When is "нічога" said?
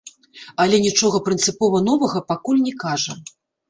0.85-1.23